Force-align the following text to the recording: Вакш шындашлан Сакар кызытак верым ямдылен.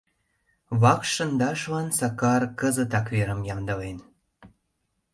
Вакш 0.81 1.09
шындашлан 1.15 1.87
Сакар 1.97 2.43
кызытак 2.59 3.07
верым 3.15 3.41
ямдылен. 3.53 3.97